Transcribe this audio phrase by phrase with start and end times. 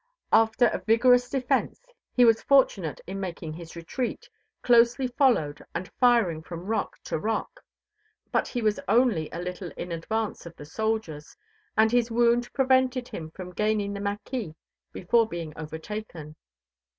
[0.33, 4.27] After a vigorous defense he was fortunate in making his retreat,
[4.63, 7.63] closely followed and firing from rock to rock.
[8.31, 11.37] But he was only a little in advance of the soldiers,
[11.77, 14.55] and his wound prevented him from gaining the mâquis
[14.91, 16.35] before being overtaken.